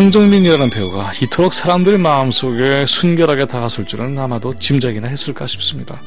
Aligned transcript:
황정민이라는 0.00 0.70
배우가 0.70 1.12
이토록 1.20 1.52
사람들의 1.52 1.98
마음속에 1.98 2.86
순결하게 2.86 3.44
다가설 3.44 3.84
줄은 3.84 4.18
아마도 4.18 4.58
짐작이나 4.58 5.06
했을까 5.06 5.46
싶습니다. 5.46 6.00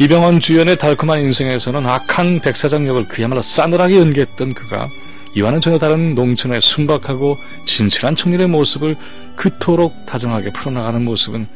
이병헌 0.00 0.40
주연의 0.40 0.76
달콤한 0.76 1.20
인생에서는 1.20 1.86
악한 1.86 2.40
백사장 2.40 2.88
역을 2.88 3.06
그야말로 3.06 3.42
싸늘하게 3.42 3.96
연기했던 3.96 4.54
그가 4.54 4.88
이와는 5.36 5.60
전혀 5.60 5.78
다른 5.78 6.16
농촌의 6.16 6.60
순박하고 6.60 7.36
진실한 7.64 8.16
청년의 8.16 8.48
모습을 8.48 8.96
그토록 9.36 9.94
다정하게 10.06 10.52
풀어나가는 10.52 11.04
모습은 11.04 11.46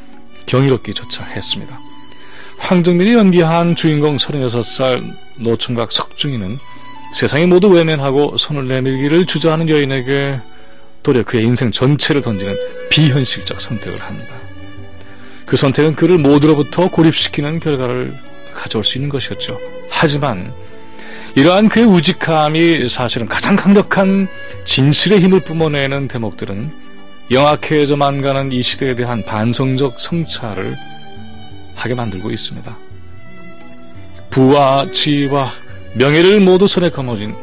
경이롭기조차 0.47 1.25
했습니다. 1.25 1.81
황정민이 2.59 3.13
연기한 3.13 3.75
주인공 3.75 4.19
36살 4.19 5.17
노총각 5.39 5.91
석중이는 5.91 6.59
세상이 7.13 7.47
모두 7.47 7.71
외면하고 7.71 8.37
손을 8.37 8.69
내밀기를 8.69 9.27
주저하는 9.27 9.69
여인에게 9.69 10.41
도리어 11.05 11.23
그의 11.23 11.45
인생 11.45 11.71
전체를 11.71 12.23
던지는 12.23 12.57
비현실적 12.91 13.61
선택을 13.61 14.01
합니다. 14.01 14.35
그 15.47 15.57
선택은 15.57 15.95
그를 15.95 16.19
모두로부터 16.19 16.91
고립시키는 16.91 17.61
결과를 17.61 18.15
가져올 18.55 18.83
수 18.83 18.99
있는 18.99 19.11
것이었죠. 19.11 19.61
하지만 19.91 20.53
이러한 21.37 21.69
그의 21.69 21.85
우직함이 21.87 22.89
사실은 22.89 23.29
가장 23.29 23.55
강력한 23.55 24.29
진실의 24.65 25.21
힘을 25.21 25.41
뿜어내는 25.41 26.09
대목들은 26.09 26.71
영악해져만 27.31 28.23
가는 28.23 28.53
이 28.53 28.63
시대에 28.63 28.95
대한 28.95 29.25
반성적 29.25 30.01
성찰을 30.01 30.77
하게 31.75 31.95
만들고 31.95 32.31
있습니다. 32.31 32.79
부와 34.31 34.91
지위와 34.93 35.53
명예를 35.95 36.41
모두 36.41 36.67
손에 36.67 36.91
거머쥔 36.91 37.35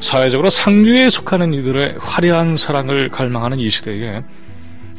사회적으로 0.00 0.48
상류에 0.48 1.10
속하는 1.10 1.52
이들의 1.52 1.96
화려한 2.00 2.56
사랑을 2.56 3.10
갈망하는 3.10 3.58
이 3.58 3.68
시대에 3.68 4.22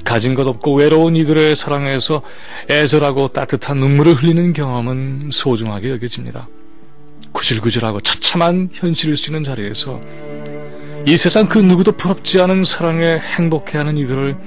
가진 0.06 0.36
것 0.36 0.48
없고 0.48 0.76
외로운 0.76 1.16
이들의 1.16 1.56
사랑에서 1.56 2.22
애절하고 2.70 3.30
따뜻한 3.30 3.78
눈물을 3.78 4.14
흘리는 4.14 4.54
경험은 4.54 5.30
소중하게 5.32 5.92
여겨집니다. 5.92 6.48
구질구질하고 7.32 8.00
처참한 8.02 8.70
현실을 8.72 9.18
쓰는 9.18 9.44
자리에서 9.44 10.00
이 11.08 11.18
세상 11.18 11.48
그 11.48 11.58
누구도 11.58 11.94
부럽지 11.94 12.40
않은 12.42 12.64
사랑에 12.64 13.18
행복해하는 13.18 13.98
이들을 13.98 14.38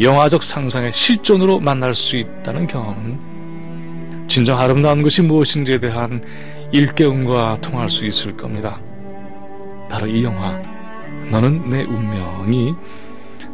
영화적 0.00 0.42
상상의 0.42 0.92
실존으로 0.92 1.60
만날 1.60 1.94
수 1.94 2.16
있다는 2.16 2.66
경험은 2.66 4.28
진정 4.28 4.58
아름다운 4.58 5.02
것이 5.02 5.20
무엇인지에 5.22 5.78
대한 5.78 6.24
일깨움과 6.72 7.58
통할 7.60 7.90
수 7.90 8.06
있을 8.06 8.36
겁니다. 8.36 8.80
바로 9.90 10.06
이 10.06 10.22
영화 10.24 10.56
너는 11.30 11.68
내 11.68 11.82
운명이 11.82 12.74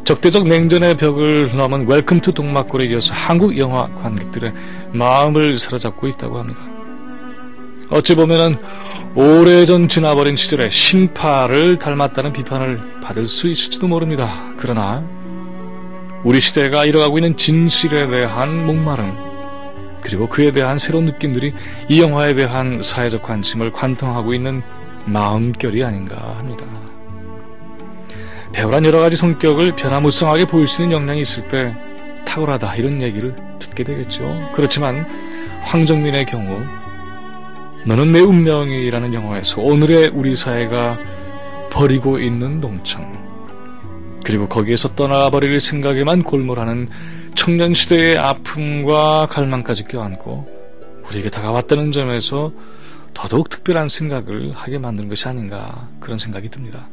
적대적 0.03 0.47
냉전의 0.47 0.95
벽을 0.95 1.55
넘은 1.57 1.85
웰컴 1.87 2.21
투 2.21 2.31
동막골에 2.31 2.85
이어서 2.85 3.13
한국 3.13 3.57
영화 3.57 3.89
관객들의 4.01 4.53
마음을 4.93 5.57
사로잡고 5.57 6.07
있다고 6.07 6.39
합니다. 6.39 6.61
어찌 7.89 8.15
보면은 8.15 8.55
오래전 9.15 9.87
지나버린 9.87 10.35
시절의 10.35 10.69
신파를 10.69 11.77
닮았다는 11.79 12.33
비판을 12.33 13.01
받을 13.01 13.25
수 13.25 13.49
있을지도 13.49 13.87
모릅니다. 13.87 14.53
그러나 14.57 15.05
우리 16.23 16.39
시대가 16.39 16.85
이뤄가고 16.85 17.17
있는 17.17 17.35
진실에 17.35 18.07
대한 18.07 18.65
목마름 18.65 19.13
그리고 20.01 20.27
그에 20.27 20.51
대한 20.51 20.77
새로운 20.77 21.05
느낌들이 21.05 21.53
이 21.89 22.01
영화에 22.01 22.33
대한 22.33 22.81
사회적 22.81 23.23
관심을 23.23 23.71
관통하고 23.73 24.33
있는 24.33 24.61
마음결이 25.07 25.83
아닌가 25.83 26.35
합니다. 26.37 26.65
배우란 28.53 28.85
여러 28.85 28.99
가지 28.99 29.15
성격을 29.15 29.75
변화무쌍하게 29.75 30.45
보일 30.45 30.67
수 30.67 30.83
있는 30.83 30.97
역량이 30.97 31.21
있을 31.21 31.47
때 31.47 31.75
탁월하다 32.25 32.75
이런 32.75 33.01
얘기를 33.01 33.35
듣게 33.59 33.83
되겠죠. 33.83 34.51
그렇지만 34.55 35.05
황정민의 35.61 36.25
경우 36.25 36.59
너는 37.85 38.11
내 38.11 38.19
운명이라는 38.19 39.13
영화에서 39.13 39.61
오늘의 39.61 40.09
우리 40.09 40.35
사회가 40.35 40.97
버리고 41.69 42.19
있는 42.19 42.59
농촌 42.59 43.05
그리고 44.23 44.47
거기에서 44.47 44.93
떠나버릴 44.95 45.59
생각에만 45.59 46.23
골몰하는 46.23 46.89
청년 47.33 47.73
시대의 47.73 48.17
아픔과 48.17 49.27
갈망까지 49.29 49.85
껴안고 49.85 50.47
우리에게 51.07 51.29
다가왔다는 51.29 51.91
점에서 51.91 52.51
더더욱 53.17 53.49
특별한 53.49 53.89
생각을 53.89 54.51
하게 54.53 54.77
만드는 54.77 55.09
것이 55.09 55.27
아닌가 55.27 55.89
그런 55.99 56.19
생각이 56.19 56.49
듭니다. 56.49 56.87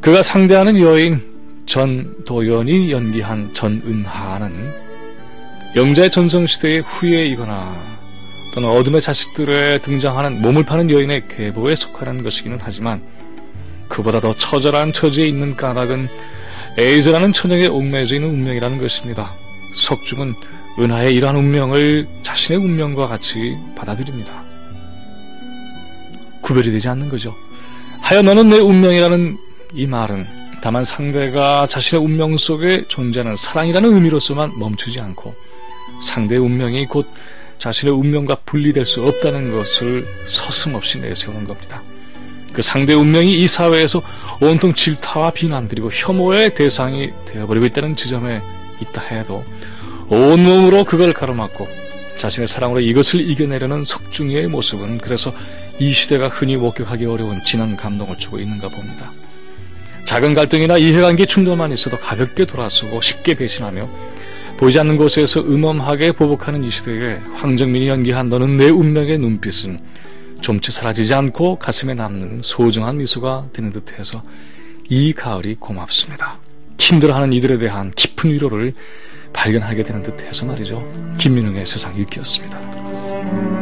그가 0.00 0.24
상대하는 0.24 0.80
여인 0.80 1.22
전도연이 1.64 2.90
연기한 2.90 3.54
전은하는 3.54 4.74
영자의 5.76 6.10
전성시대의 6.10 6.80
후예이거나 6.80 7.72
또는 8.52 8.68
어둠의 8.68 9.00
자식들에 9.00 9.78
등장하는 9.78 10.42
몸을 10.42 10.64
파는 10.64 10.90
여인의 10.90 11.28
계보에 11.28 11.76
속하는 11.76 12.24
것이기는 12.24 12.58
하지만 12.60 13.00
그보다 13.86 14.18
더 14.18 14.36
처절한 14.36 14.92
처지에 14.92 15.24
있는 15.24 15.54
까닭은 15.54 16.08
에이즈라는 16.78 17.32
처녀에 17.32 17.68
옥매져 17.68 18.16
있는 18.16 18.30
운명이라는 18.30 18.78
것입니다. 18.78 19.30
석중은 19.76 20.34
은하의 20.80 21.14
이러한 21.14 21.36
운명을 21.36 22.08
자신의 22.32 22.64
운명과 22.64 23.08
같이 23.08 23.58
받아들입니다. 23.76 24.42
구별이 26.40 26.72
되지 26.72 26.88
않는 26.88 27.10
거죠. 27.10 27.34
하여 28.00 28.22
너는 28.22 28.48
내 28.48 28.58
운명이라는 28.58 29.36
이 29.74 29.86
말은 29.86 30.26
다만 30.62 30.82
상대가 30.82 31.66
자신의 31.66 32.02
운명 32.02 32.38
속에 32.38 32.86
존재하는 32.88 33.36
사랑이라는 33.36 33.92
의미로서만 33.92 34.58
멈추지 34.58 34.98
않고 35.00 35.34
상대의 36.02 36.40
운명이 36.40 36.86
곧 36.86 37.06
자신의 37.58 37.94
운명과 37.94 38.36
분리될 38.46 38.86
수 38.86 39.06
없다는 39.06 39.52
것을 39.52 40.06
서슴없이 40.24 41.00
내세우는 41.00 41.46
겁니다. 41.46 41.82
그 42.54 42.62
상대의 42.62 42.98
운명이 42.98 43.42
이 43.42 43.46
사회에서 43.46 44.00
온통 44.40 44.72
질타와 44.72 45.32
비난 45.32 45.68
그리고 45.68 45.90
혐오의 45.92 46.54
대상이 46.54 47.10
되어버리고 47.26 47.66
있다는 47.66 47.94
지점에 47.94 48.40
있다 48.80 49.02
해도 49.02 49.44
온몸으로 50.08 50.84
그걸 50.84 51.12
가로막고 51.12 51.81
자신의 52.22 52.46
사랑으로 52.46 52.78
이것을 52.78 53.28
이겨내려는 53.28 53.84
석중이의 53.84 54.46
모습은 54.46 54.98
그래서 54.98 55.34
이 55.80 55.92
시대가 55.92 56.28
흔히 56.28 56.56
목격하기 56.56 57.04
어려운 57.04 57.42
진한 57.42 57.76
감동을 57.76 58.16
주고 58.16 58.38
있는가 58.38 58.68
봅니다. 58.68 59.12
작은 60.04 60.32
갈등이나 60.32 60.78
이해관계 60.78 61.26
충돌만 61.26 61.72
있어도 61.72 61.98
가볍게 61.98 62.44
돌아서고 62.44 63.00
쉽게 63.00 63.34
배신하며 63.34 63.90
보이지 64.56 64.78
않는 64.78 64.98
곳에서 64.98 65.40
음험하게 65.40 66.12
보복하는 66.12 66.62
이 66.62 66.70
시대에 66.70 67.16
황정민이 67.34 67.88
연기한 67.88 68.28
너는 68.28 68.56
내 68.56 68.68
운명의 68.68 69.18
눈빛은 69.18 69.80
좀채 70.40 70.70
사라지지 70.70 71.14
않고 71.14 71.58
가슴에 71.58 71.94
남는 71.94 72.42
소중한 72.44 72.98
미소가 72.98 73.48
되는 73.52 73.72
듯해서 73.72 74.22
이 74.88 75.12
가을이 75.12 75.56
고맙습니다. 75.58 76.38
힘들어하는 76.78 77.32
이들에 77.32 77.58
대한 77.58 77.90
깊은 77.90 78.30
위로를 78.30 78.74
발견하게 79.32 79.82
되는 79.82 80.02
듯해서 80.02 80.46
말이죠. 80.46 80.82
김민웅의 81.18 81.66
세상 81.66 81.96
읽기였습니다. 81.96 83.61